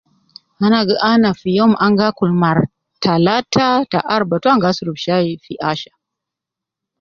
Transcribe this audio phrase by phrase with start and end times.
[0.59, 2.63] Nana gi ana fi youm gi akul mara
[3.03, 5.93] talata ta aruba to an gi asurub chai fi ashir